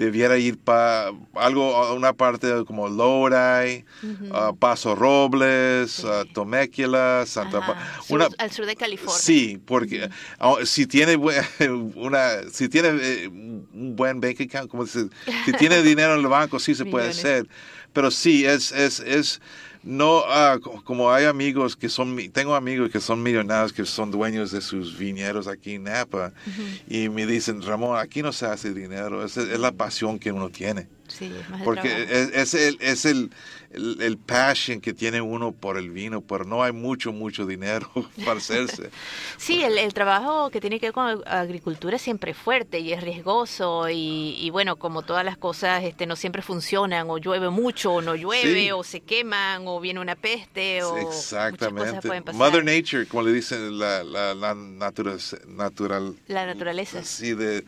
debiera 0.02 0.36
ir 0.40 0.58
para 0.58 1.12
algo, 1.36 1.76
a 1.76 1.94
una 1.94 2.14
parte 2.14 2.66
como 2.66 2.90
Lodi, 2.90 3.86
ah, 4.34 4.52
Paso 4.58 4.96
Robles, 4.96 6.04
ah, 6.04 6.24
Temecula, 6.34 7.24
Santa 7.28 7.60
Sur- 8.06 8.16
una- 8.18 8.30
al 8.40 8.52
sur 8.52 8.66
de 8.66 8.76
California. 8.76 9.22
Sí, 9.22 9.62
porque 9.64 10.10
ah, 10.40 10.56
si 10.66 10.88
tiene 10.88 11.16
una, 11.96 12.50
si 12.52 12.68
tiene 12.68 12.90
eh, 13.00 13.28
un 13.28 13.96
buen 13.96 14.20
bank 14.20 14.42
account, 14.42 14.70
como 14.72 14.86
dice, 14.86 15.08
si 15.46 15.54
tiene 15.54 15.82
dinero 15.84 16.16
en 16.16 16.22
el 16.22 16.28
banco, 16.28 16.60
sí 16.60 16.74
se 16.74 16.86
puede 16.86 17.10
hacer. 17.10 17.48
Pero 17.94 18.10
sí, 18.10 18.46
es, 18.46 18.72
es, 18.72 19.00
es 19.02 19.42
no 19.84 20.24
ah, 20.28 20.58
co- 20.62 20.82
como 20.84 21.12
hay 21.12 21.26
amigos 21.26 21.76
que 21.76 21.90
son, 21.90 22.18
tengo 22.32 22.56
amigos 22.56 22.90
que 22.92 23.00
son 23.00 23.22
millonarios, 23.24 23.74
que 23.74 23.86
son 23.86 24.12
dueños 24.12 24.52
de 24.52 24.62
sus 24.62 24.98
viñedos 24.98 25.48
aquí 25.48 25.74
en 25.74 25.84
Napa, 25.84 26.34
y 26.88 27.10
me 27.10 27.26
dicen, 27.26 27.62
Ramón, 27.62 27.98
aquí 27.98 28.22
no 28.22 28.32
se 28.32 28.46
hace 28.46 28.74
dinero, 28.74 29.24
es, 29.26 29.38
es 29.38 29.60
la 29.60 29.72
pasión 29.72 30.20
que 30.20 30.32
uno 30.32 30.50
tiene. 30.50 30.88
Sí, 31.12 31.26
es 31.40 31.50
más 31.50 31.60
el 31.60 31.66
Porque 31.66 32.04
es, 32.10 32.30
es 32.34 32.54
el, 32.54 32.78
es 32.82 33.06
el, 33.06 33.32
el, 33.72 34.02
el 34.02 34.18
passion 34.18 34.80
que 34.82 34.94
tiene 34.94 35.22
uno 35.22 35.52
por 35.52 35.78
el 35.78 35.90
vino, 35.92 36.22
pero 36.22 36.46
no 36.46 36.64
hay 36.64 36.72
mucho, 36.72 37.12
mucho 37.12 37.46
dinero 37.46 37.90
para 38.26 38.38
hacerse. 38.40 38.90
Sí, 39.38 39.64
el, 39.64 39.78
el 39.78 39.94
trabajo 39.94 40.50
que 40.52 40.62
tiene 40.62 40.80
que 40.80 40.88
ver 40.88 40.94
con 40.94 41.06
ag- 41.08 41.24
agricultura 41.26 41.96
es 41.96 42.02
siempre 42.02 42.34
fuerte 42.34 42.80
y 42.80 42.94
es 42.94 43.02
riesgoso 43.04 43.90
y, 43.90 44.36
y 44.40 44.50
bueno, 44.52 44.76
como 44.78 45.02
todas 45.02 45.26
las 45.26 45.38
cosas 45.38 45.84
este, 45.84 46.06
no 46.06 46.16
siempre 46.16 46.42
funcionan 46.42 47.10
o 47.10 47.18
llueve 47.18 47.50
mucho 47.50 47.94
o 47.94 48.02
no 48.02 48.16
llueve 48.16 48.54
Sí. 48.66 48.72
o 48.72 48.84
se 48.84 49.00
queman 49.02 49.64
o 49.68 49.80
viene 49.80 50.00
una 50.00 50.16
peste 50.16 50.84
o 50.84 50.92
muchas 50.96 51.06
cosas 51.06 51.54
Exactamente. 51.54 52.08
pueden 52.08 52.24
pasar. 52.24 52.40
Mother 52.40 52.64
Nature, 52.64 53.06
como 53.08 53.24
le 53.24 53.34
dicen 53.34 53.78
la, 53.80 54.04
la, 54.04 54.34
la 54.36 54.54
natura- 54.56 55.18
natural. 55.48 56.16
La 56.28 56.46
naturaleza. 56.46 57.04
Sí, 57.04 57.34
de, 57.34 57.64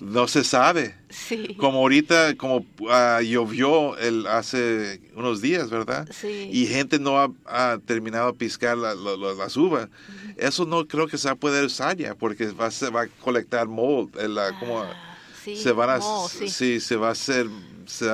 no 0.00 0.26
se 0.28 0.44
sabe. 0.44 0.94
Sí. 1.10 1.54
Como 1.58 1.78
ahorita, 1.78 2.36
como 2.36 2.64
ah, 2.90 3.20
llovió 3.22 3.96
el, 3.98 4.26
hace 4.26 5.00
unos 5.14 5.40
días, 5.40 5.70
¿verdad? 5.70 6.08
Sí. 6.12 6.48
Y 6.52 6.66
gente 6.66 6.98
no 6.98 7.18
ha, 7.18 7.30
ha 7.46 7.78
terminado 7.84 8.32
de 8.32 8.38
piscar 8.38 8.76
la- 8.76 8.94
la- 8.94 9.16
la- 9.16 9.34
las 9.34 9.56
uvas. 9.56 9.88
Eso 10.36 10.64
no 10.64 10.86
creo 10.86 11.06
que 11.06 11.16
se 11.18 11.28
va 11.28 11.32
a 11.32 11.36
poder 11.36 11.64
usar 11.64 11.96
ya, 11.96 12.14
porque 12.14 12.46
va, 12.52 12.66
a- 12.66 12.70
se 12.70 12.90
va 12.90 13.02
a 13.02 13.06
colectar 13.08 13.66
mold. 13.68 14.16
el, 14.18 14.34
la- 14.34 14.58
como, 14.58 14.82
Ah, 14.82 15.16
sí, 15.42 15.56
se 15.56 15.72
van 15.72 15.90
a, 15.90 16.00
sí. 16.28 16.48
sí, 16.48 16.80
se 16.80 16.96
va 16.96 17.08
a 17.08 17.12
hacer, 17.12 17.46
se- 17.86 18.10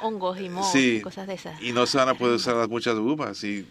hongos 0.00 0.38
y 0.40 0.48
Sí. 0.72 0.96
y 0.96 1.00
cosas 1.00 1.26
de 1.26 1.34
esas. 1.34 1.60
y 1.62 1.72
no 1.72 1.86
se 1.86 1.98
van 1.98 2.08
a 2.08 2.14
poder 2.14 2.34
usar 2.36 2.54
las 2.56 2.68
muchas 2.68 2.94
uvas 2.96 3.42
y 3.44 3.66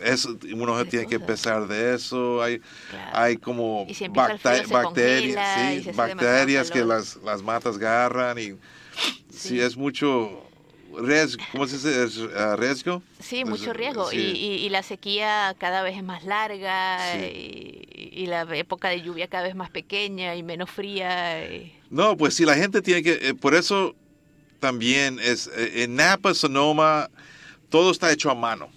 eso 0.00 0.36
uno 0.54 0.84
tiene 0.86 1.06
que 1.06 1.16
empezar 1.16 1.66
de 1.68 1.94
eso 1.94 2.42
hay 2.42 2.60
Claro. 2.90 3.10
hay 3.16 3.36
como 3.36 3.86
si 3.92 4.08
bacterias 4.08 5.84
sí, 5.84 5.90
bacterias 5.94 6.70
que 6.70 6.84
las, 6.84 7.16
las 7.24 7.42
matas 7.42 7.76
agarran 7.76 8.38
y 8.38 8.42
sí, 9.30 9.48
Sí. 9.48 9.60
es 9.60 9.76
mucho 9.76 10.42
riesgo 10.98 11.42
cómo 11.52 11.66
se 11.66 11.76
dice 11.76 12.04
¿Es, 12.04 12.20
ah, 12.36 12.54
riesgo 12.56 13.02
Sí, 13.20 13.44
mucho 13.44 13.72
riesgo. 13.72 14.10
sí. 14.10 14.16
Y, 14.16 14.20
y- 14.36 14.66
y 14.66 14.68
la 14.68 14.82
sequía 14.82 15.54
cada 15.58 15.82
vez 15.82 15.96
es 15.96 16.02
más 16.04 16.24
larga 16.24 16.98
Sí. 17.14 17.88
y, 17.94 18.22
y 18.22 18.26
la 18.26 18.42
época 18.56 18.88
de 18.90 19.00
lluvia 19.02 19.26
cada 19.28 19.44
vez 19.44 19.54
más 19.54 19.70
pequeña 19.70 20.34
y 20.36 20.42
menos 20.42 20.70
fría. 20.70 21.48
No, 21.88 22.16
pues 22.16 22.34
sí, 22.34 22.44
la 22.44 22.54
gente 22.56 22.82
tiene 22.82 23.02
que, 23.02 23.12
eh, 23.28 23.34
por 23.34 23.54
eso 23.54 23.94
también 24.60 25.18
es, 25.18 25.48
eh, 25.56 25.84
en 25.84 25.96
Napa, 25.96 26.34
Sonoma, 26.34 27.08
todo 27.70 27.90
está 27.90 28.12
hecho 28.12 28.30
a 28.30 28.34
mano. 28.34 28.68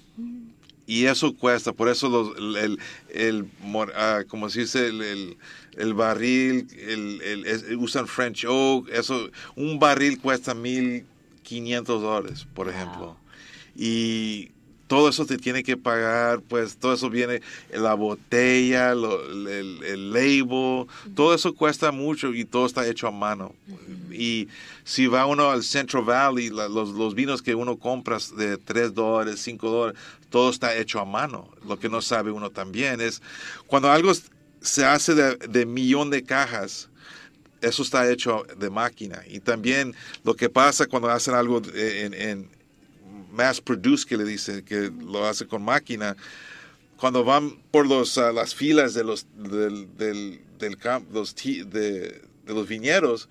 Y 0.88 1.06
eso 1.06 1.36
cuesta, 1.36 1.74
por 1.74 1.90
eso 1.90 2.10
los, 2.10 2.38
el, 2.38 2.56
el, 2.58 2.80
el 3.10 3.48
ah, 3.96 4.24
como 4.28 4.50
se 4.50 4.62
dice, 4.62 4.88
el, 4.88 5.38
el, 5.78 5.94
barril, 5.96 6.68
el, 6.78 7.78
usan 7.78 8.08
French 8.08 8.46
Oak, 8.48 8.90
eso, 8.90 9.30
un 9.56 9.80
barril 9.80 10.20
cuesta 10.20 10.54
1.500 10.54 11.84
dólares, 11.86 12.48
por 12.54 12.70
ejemplo. 12.70 13.18
Y 13.76 14.52
todo 14.88 15.10
eso 15.10 15.26
te 15.26 15.38
tiene 15.38 15.64
que 15.64 15.78
pagar, 15.78 16.42
pues 16.42 16.78
todo 16.78 16.94
eso 16.94 17.10
viene, 17.10 17.42
la 17.74 17.94
botella, 17.96 18.94
lo- 18.94 19.22
el, 19.32 19.84
el 19.84 20.12
label, 20.12 20.86
todo 21.16 21.34
eso 21.34 21.54
cuesta 21.56 21.92
mucho 21.92 22.34
y 22.34 22.46
todo 22.46 22.66
está 22.66 22.88
hecho 22.88 23.08
a 23.08 23.12
mano. 23.12 23.56
Y 24.12 24.48
si 24.84 25.08
va 25.08 25.26
uno 25.26 25.50
al 25.50 25.64
Central 25.64 26.04
Valley, 26.04 26.50
la- 26.50 26.68
los, 26.70 26.90
los 26.90 27.16
vinos 27.16 27.42
que 27.42 27.56
uno 27.56 27.78
compra 27.78 28.18
de 28.38 28.58
3 28.58 28.94
dólares, 28.94 29.40
5 29.42 29.70
dólares, 29.70 30.00
todo 30.30 30.50
está 30.50 30.76
hecho 30.76 31.00
a 31.00 31.06
mano. 31.06 31.50
Lo 31.68 31.80
que 31.80 31.90
no 31.90 32.02
sabe 32.02 32.32
uno 32.32 32.50
también 32.52 33.02
es, 33.02 33.22
cuando 33.68 33.92
algo 33.92 34.12
se 34.62 34.86
hace 34.86 35.16
de, 35.16 35.36
de 35.38 35.66
millón 35.66 36.10
de 36.10 36.24
cajas, 36.24 36.90
eso 37.62 37.82
está 37.82 38.10
hecho 38.12 38.46
de 38.58 38.70
máquina. 38.70 39.24
Y 39.28 39.40
también 39.40 39.96
lo 40.24 40.36
que 40.36 40.50
pasa 40.50 40.86
cuando 40.86 41.10
hacen 41.10 41.34
algo 41.34 41.62
en, 41.74 42.14
en 42.14 42.50
mass 43.36 43.62
produce, 43.62 44.06
que 44.06 44.18
le 44.18 44.24
dicen, 44.24 44.64
que 44.64 44.92
lo 45.00 45.26
hace 45.28 45.46
con 45.46 45.62
máquina, 45.64 46.16
cuando 46.98 47.24
van 47.24 47.58
por 47.72 47.88
los, 47.88 48.18
ah, 48.18 48.32
las 48.32 48.56
filas 48.56 48.94
de 48.94 49.04
los, 49.04 49.28
del, 49.38 49.96
del, 49.98 50.40
del 50.58 50.78
camp- 50.78 51.12
los 51.14 51.36
ti- 51.36 51.64
de, 51.64 52.22
de 52.46 52.54
los 52.54 52.68
viñedos, 52.68 53.28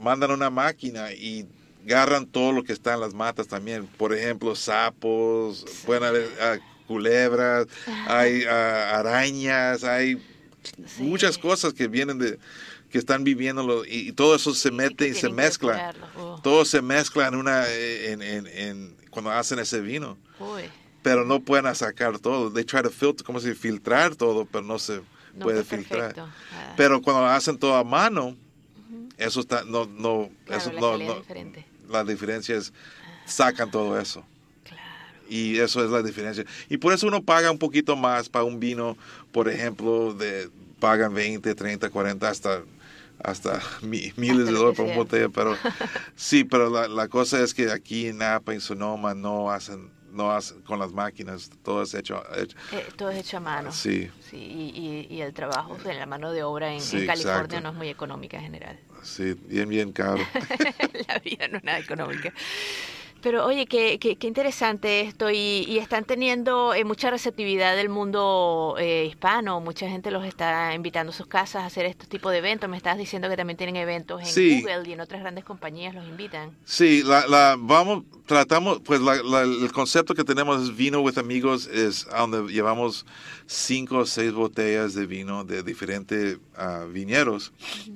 mandan 0.00 0.30
una 0.30 0.50
máquina 0.50 1.12
y 1.12 1.46
agarran 1.86 2.26
todo 2.26 2.52
lo 2.52 2.64
que 2.64 2.72
está 2.72 2.94
en 2.94 3.00
las 3.00 3.14
matas 3.14 3.46
también. 3.48 3.86
Por 3.86 4.12
ejemplo, 4.14 4.54
sapos, 4.56 5.64
pueden 5.86 6.04
haber 6.04 6.28
ah, 6.40 6.56
culebras, 6.86 7.66
hay 8.06 8.44
ah, 8.44 8.98
arañas, 8.98 9.84
hay 9.84 10.20
muchas 10.98 11.36
cosas 11.38 11.72
que 11.72 11.88
vienen 11.88 12.18
de 12.18 12.38
que 12.90 12.98
están 12.98 13.24
viviendo 13.24 13.84
y, 13.84 14.08
y 14.08 14.12
todo 14.12 14.34
eso 14.34 14.54
se 14.54 14.70
mete 14.70 15.08
y, 15.08 15.14
se 15.14 15.28
mezcla. 15.28 15.92
Oh, 16.16 16.40
Todo 16.42 16.64
se 16.64 16.80
mezcla 16.82 17.28
en 17.28 17.34
una 17.34 17.64
eh, 17.68 18.12
en, 18.12 18.22
en, 18.22 18.46
en- 18.46 18.96
cuando 19.10 19.30
hacen 19.30 19.58
ese 19.58 19.80
vino, 19.80 20.16
uy, 20.38 20.62
pero 21.02 21.24
no 21.24 21.40
pueden 21.40 21.74
sacar 21.74 22.18
todo. 22.18 22.52
They 22.52 22.64
try 22.64 22.82
to 22.82 22.90
filter, 22.90 23.24
como 23.24 23.40
si 23.40 23.54
filtrar 23.54 24.14
todo, 24.16 24.44
pero 24.46 24.64
no 24.64 24.78
se 24.78 25.00
no 25.34 25.44
puede 25.44 25.64
filtrar. 25.64 26.14
Ah, 26.18 26.74
Pero 26.76 27.00
cuando 27.02 27.22
lo 27.22 27.28
hacen 27.28 27.58
todo 27.58 27.74
a 27.76 27.84
mano, 27.84 28.36
eso 29.16 29.40
está 29.40 29.64
no 29.64 29.86
no 29.86 30.30
claro, 30.44 30.60
eso 30.62 30.72
la 30.72 30.80
no, 30.80 30.98
no- 30.98 31.14
diferente. 31.16 31.64
la 31.88 32.04
diferencia 32.04 32.56
es 32.56 32.72
sacan 33.26 33.70
todo 33.70 33.98
eso. 34.00 34.24
Y 35.30 35.58
eso 35.58 35.84
es 35.84 35.90
la 35.90 36.02
diferencia. 36.02 36.44
Y 36.70 36.78
por 36.78 36.94
eso 36.94 37.06
uno 37.06 37.22
paga 37.22 37.50
un 37.50 37.58
poquito 37.58 37.96
más 37.96 38.30
para 38.30 38.46
un 38.46 38.58
vino, 38.58 38.96
por 39.30 39.48
ejemplo, 39.50 40.14
de 40.14 40.48
pagan 40.80 41.12
20, 41.12 41.54
30, 41.54 41.90
40, 41.90 42.28
hasta, 42.30 42.62
hasta 43.22 43.60
mi- 43.82 44.12
miles 44.16 44.46
de 44.46 44.52
dólares 44.52 44.76
por 44.76 44.86
una 44.86 44.96
botella. 44.96 45.28
Pero 45.28 45.54
sí, 46.16 46.44
pero 46.44 46.70
la, 46.70 46.88
la 46.88 47.08
cosa 47.08 47.40
es 47.42 47.54
que 47.54 47.70
aquí 47.70 48.06
en 48.08 48.18
Napa, 48.18 48.52
en 48.54 48.60
Sonoma, 48.60 49.14
no 49.14 49.50
hacen, 49.50 49.90
no 50.10 50.30
hacen 50.32 50.62
con 50.62 50.78
las 50.78 50.92
máquinas, 50.92 51.50
todo 51.62 51.82
es 51.82 51.94
hecho. 51.94 52.22
hecho- 52.36 52.56
Eh, 52.72 52.88
todo 52.96 53.10
es 53.10 53.18
hecho 53.18 53.36
a 53.38 53.40
mano. 53.40 53.72
sí, 53.72 54.10
Sí, 54.30 54.36
y, 54.36 55.06
y- 55.10 55.14
y 55.16 55.20
el 55.22 55.32
trabajo 55.32 55.76
de 55.76 55.94
la 55.94 56.06
mano 56.06 56.32
de 56.32 56.42
obra 56.42 56.72
en, 56.72 56.80
Sí, 56.80 56.98
en 56.98 57.06
California 57.06 57.42
exacto. 57.42 57.60
no 57.60 57.68
es 57.70 57.74
muy 57.74 57.88
económica 57.88 58.36
en 58.38 58.42
general. 58.44 58.78
sí, 59.02 59.34
bien, 59.46 59.68
bien 59.68 59.92
caro. 59.92 60.18
la 61.08 61.18
vida 61.20 61.48
no 61.48 61.58
es 61.58 61.64
nada 61.64 61.78
económica. 61.78 62.32
Pero 63.20 63.44
oye, 63.44 63.66
qué, 63.66 63.98
qué, 63.98 64.14
qué 64.16 64.28
interesante 64.28 65.00
esto 65.00 65.28
y, 65.30 65.64
y 65.66 65.78
están 65.78 66.04
teniendo 66.04 66.72
eh, 66.72 66.84
mucha 66.84 67.10
receptividad 67.10 67.74
del 67.74 67.88
mundo 67.88 68.76
eh, 68.78 69.06
hispano, 69.10 69.60
mucha 69.60 69.88
gente 69.88 70.12
los 70.12 70.24
está 70.24 70.72
invitando 70.74 71.10
a 71.10 71.14
sus 71.14 71.26
casas 71.26 71.62
a 71.62 71.66
hacer 71.66 71.84
este 71.86 72.06
tipo 72.06 72.30
de 72.30 72.38
eventos. 72.38 72.70
Me 72.70 72.76
estabas 72.76 72.98
diciendo 72.98 73.28
que 73.28 73.36
también 73.36 73.56
tienen 73.56 73.74
eventos 73.76 74.20
en 74.20 74.26
Sí. 74.26 74.60
Google 74.60 74.88
y 74.88 74.92
en 74.92 75.00
otras 75.00 75.20
grandes 75.20 75.44
compañías 75.44 75.94
los 75.96 76.06
invitan. 76.06 76.52
Sí, 76.64 77.02
la, 77.04 77.26
la, 77.26 77.56
vamos, 77.58 78.04
tratamos, 78.26 78.80
pues 78.84 79.00
la- 79.00 79.22
la- 79.22 79.42
el 79.42 79.72
concepto 79.72 80.14
que 80.14 80.22
tenemos 80.22 80.62
es 80.62 80.76
vino 80.76 81.00
with 81.00 81.18
amigos, 81.18 81.66
es 81.66 82.06
donde 82.06 82.52
llevamos 82.52 83.04
cinco 83.46 83.98
o 83.98 84.06
seis 84.06 84.32
botellas 84.32 84.94
de 84.94 85.06
vino 85.06 85.42
de 85.42 85.62
diferentes 85.64 86.38
ah, 86.56 86.84
viñeros 86.88 87.52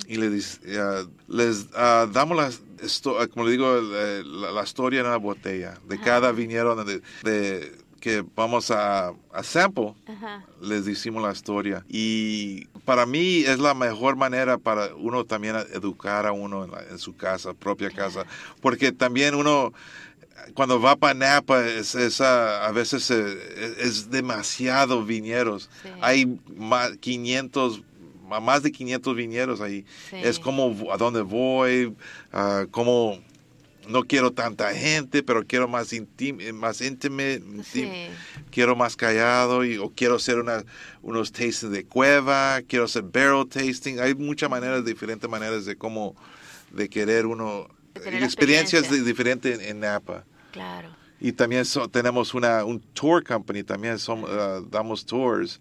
y 0.08 0.16
les, 0.16 0.60
ah, 0.76 1.04
les 1.28 1.66
ah, 1.76 2.08
damos 2.12 2.36
las, 2.36 2.60
esto- 2.80 3.18
ah, 3.20 3.26
como 3.26 3.44
le 3.46 3.52
digo, 3.52 3.80
la, 3.80 4.52
la 4.52 4.62
historia 4.62 5.00
en 5.00 5.06
una 5.06 5.16
botella 5.16 5.78
de 5.88 5.98
cada 6.00 6.32
viñero 6.32 6.76
de, 6.84 7.00
de- 7.22 7.82
que 8.00 8.24
vamos 8.34 8.72
a, 8.72 9.12
a 9.32 9.42
sample 9.44 9.94
Ajá. 10.08 10.44
les 10.60 10.84
decimos 10.84 11.22
la 11.22 11.30
historia. 11.32 11.84
Y 11.88 12.64
para 12.84 13.06
mí 13.06 13.44
es 13.46 13.60
la 13.60 13.74
mejor 13.74 14.16
manera 14.16 14.58
para 14.58 14.92
uno 14.96 15.24
también 15.24 15.54
educar 15.72 16.26
a 16.26 16.32
uno 16.32 16.64
en, 16.64 16.72
la- 16.72 16.82
en 16.90 16.98
su 16.98 17.14
casa, 17.16 17.54
propia 17.54 17.90
casa. 17.90 18.24
Porque 18.60 18.90
también 18.90 19.36
uno, 19.36 19.72
cuando 20.54 20.80
va 20.80 20.96
para 20.96 21.14
Napa, 21.14 21.64
es, 21.64 21.94
es, 21.94 22.20
ah, 22.20 22.66
a 22.66 22.72
veces 22.72 23.08
eh, 23.12 23.76
es, 23.78 23.86
es 23.86 24.10
demasiado 24.10 25.04
viñeros. 25.04 25.70
Sí. 25.84 25.88
Hay 26.00 26.40
más, 26.56 26.96
500 26.98 27.78
a 27.78 27.82
más 28.22 28.62
de 28.62 28.72
500 28.72 29.14
viñeros 29.16 29.60
ahí. 29.60 29.84
Sí. 30.10 30.16
Es 30.22 30.38
como 30.38 30.92
a 30.92 30.96
dónde 30.96 31.22
voy, 31.22 31.94
como 32.70 33.18
no 33.88 34.04
quiero 34.04 34.30
tanta 34.30 34.72
gente, 34.74 35.22
pero 35.24 35.44
quiero 35.44 35.66
más 35.66 35.92
íntimo, 35.92 36.40
más 36.54 36.80
íntimo, 36.80 37.18
Sí. 37.64 37.88
quiero 38.52 38.76
más 38.76 38.94
callado 38.94 39.64
y, 39.64 39.76
o 39.78 39.90
quiero 39.90 40.14
hacer 40.16 40.38
una, 40.38 40.64
unos 41.02 41.32
tastings 41.32 41.70
de 41.72 41.84
cueva, 41.84 42.60
quiero 42.68 42.84
hacer 42.84 43.02
barrel 43.02 43.48
tasting. 43.48 43.98
Hay 43.98 44.14
muchas 44.14 44.48
maneras, 44.48 44.84
diferentes 44.84 45.28
maneras 45.28 45.64
de 45.64 45.74
cómo, 45.76 46.14
de 46.70 46.88
querer 46.88 47.26
uno, 47.26 47.66
De 47.94 48.10
la 48.12 48.24
experiencias 48.24 48.82
experiencia. 48.84 49.04
diferentes 49.04 49.58
en, 49.58 49.64
en 49.68 49.80
Napa. 49.80 50.24
Claro. 50.52 50.90
Y 51.24 51.30
también 51.32 51.64
so- 51.64 51.88
tenemos 51.88 52.34
una, 52.34 52.64
un 52.64 52.80
tour 52.94 53.22
company, 53.22 53.62
también 53.62 53.94
som- 53.98 54.26
ah, 54.28 54.60
damos 54.68 55.06
tours, 55.06 55.60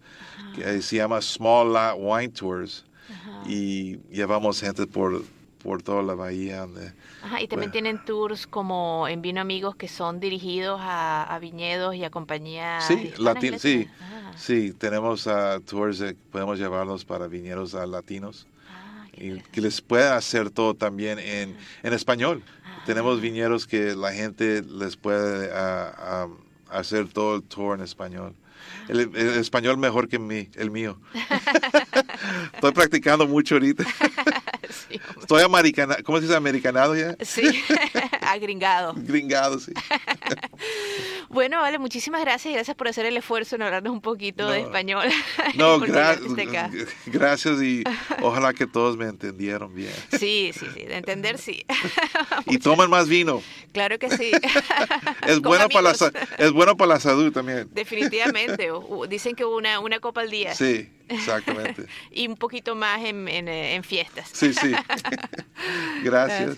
que 0.56 0.82
se 0.82 0.96
llama 0.98 1.22
Small 1.22 1.72
Lot 1.72 1.96
Wine 2.00 2.30
Tours. 2.30 2.84
Y 3.48 3.98
llevamos 4.12 4.60
gente 4.60 4.88
por, 4.88 5.24
por 5.64 5.84
toda 5.84 6.02
la 6.02 6.16
bahía. 6.16 6.62
donde- 6.62 6.94
Ajá, 7.24 7.40
y 7.42 7.48
también 7.48 7.70
Bueno. 7.70 7.72
tienen 7.72 8.06
tours 8.06 8.48
como 8.48 9.08
en 9.08 9.22
Vino 9.22 9.40
Amigos 9.40 9.76
que 9.76 9.88
son 9.88 10.20
dirigidos 10.20 10.80
a, 10.82 11.24
a 11.24 11.38
viñedos 11.40 11.94
y 11.96 12.04
a 12.04 12.10
compañías. 12.10 12.86
Sí, 12.88 13.14
latin- 13.20 13.60
sí. 13.60 13.88
Ah, 14.02 14.32
sí, 14.36 14.74
tenemos 14.74 15.28
ah, 15.28 15.60
tours 15.64 16.00
que 16.00 16.16
podemos 16.32 16.58
llevarlos 16.58 17.06
para 17.06 17.28
viñeros 17.28 17.76
ah, 17.76 17.86
latinos. 17.86 18.48
ah, 18.70 19.06
y 19.14 19.40
que 19.52 19.62
les 19.62 19.80
pueda 19.82 20.16
hacer 20.16 20.50
todo 20.50 20.74
también 20.74 21.20
en, 21.20 21.56
en 21.84 21.94
español. 21.94 22.42
Tenemos 22.86 23.22
viñeros 23.22 23.68
que 23.68 23.96
la 23.96 24.12
gente 24.12 24.64
les 24.64 24.98
puede 24.98 25.52
hacer 26.70 27.08
todo 27.10 27.36
el 27.36 27.44
tour 27.44 27.78
en 27.78 27.84
español. 27.84 28.36
El, 28.88 29.00
el 29.00 29.38
español 29.40 29.78
mejor 29.78 30.08
que 30.08 30.20
mi, 30.20 30.50
el 30.56 30.72
mío. 30.72 31.00
Estoy 32.54 32.72
practicando 32.72 33.28
mucho 33.28 33.56
ahorita. 33.56 33.84
Sí. 34.72 35.00
Estoy 35.20 35.44
americana, 35.44 35.98
¿cómo 36.04 36.18
se 36.18 36.24
dice 36.24 36.36
americanado 36.36 36.96
ya? 36.96 37.16
Sí, 37.22 37.64
agringado. 38.22 38.94
Gringado, 38.96 39.60
sí. 39.60 39.74
Bueno, 41.32 41.62
vale, 41.62 41.80
muchísimas 41.80 42.22
gracias 42.22 42.52
y 42.52 42.54
gracias 42.56 42.76
por 42.76 42.88
hacer 42.88 43.06
el 43.06 43.16
esfuerzo 43.18 43.56
en 43.56 43.62
hablarnos 43.62 43.94
un 43.94 44.02
poquito 44.02 44.50
de 44.50 44.60
No. 44.62 44.66
español. 44.68 45.08
No, 45.56 45.80
gra- 45.80 46.18
acá. 46.48 46.70
gracias 47.06 47.62
y 47.62 47.84
ojalá 48.22 48.54
que 48.54 48.68
todos 48.68 48.98
me 48.98 49.06
entendieron 49.06 49.74
bien. 49.74 49.94
Sí, 50.12 50.52
sí, 50.54 50.66
sí, 50.74 50.84
de 50.84 50.98
entender 50.98 51.38
sí. 51.38 51.66
Y 52.48 52.58
tomen 52.58 52.90
más 52.90 53.08
vino. 53.08 53.42
Claro 53.72 53.98
que 54.00 54.10
sí. 54.10 54.32
Es 55.28 55.40
bueno, 55.40 55.70
para 55.70 55.94
la, 55.94 56.12
es 56.38 56.52
bueno 56.52 56.76
para 56.76 56.96
la 56.96 57.00
salud 57.00 57.32
también. 57.32 57.70
Definitivamente. 57.72 58.70
Dicen 59.10 59.36
que 59.36 59.46
una, 59.46 59.80
una 59.80 60.00
copa 60.00 60.22
al 60.22 60.30
día. 60.30 60.54
Sí, 60.54 60.90
exactamente. 61.08 61.86
Y 62.12 62.28
un 62.28 62.36
poquito 62.36 62.76
más 62.76 63.02
en, 63.04 63.28
en, 63.28 63.48
eh, 63.48 63.76
en 63.76 63.84
fiestas. 63.84 64.30
Sí, 64.34 64.54
sí. 64.54 64.74
Gracias. 66.04 66.58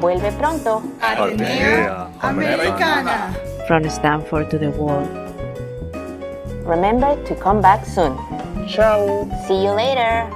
Vuelve 0.00 0.32
pronto. 0.32 0.82
Atenea 1.00 2.08
Americana. 2.20 3.34
From 3.66 3.88
Stanford 3.90 4.50
to 4.50 4.58
the 4.58 4.70
world. 4.70 5.08
Remember 6.64 7.22
to 7.24 7.34
come 7.34 7.60
back 7.60 7.84
soon. 7.84 8.16
Ciao. 8.66 9.28
See 9.46 9.62
you 9.62 9.72
later. 9.72 10.26